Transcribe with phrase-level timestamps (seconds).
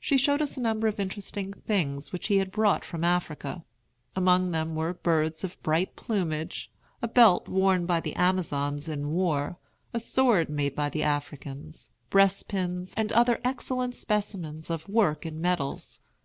[0.00, 3.64] She showed us a number of interesting things which he had brought from Africa.
[4.16, 6.68] Among them were birds of bright plumage,
[7.00, 9.56] a belt worn by the Amazons in war,
[9.94, 16.00] a sword made by the Africans, breastpins, and other excellent specimens of work in metals.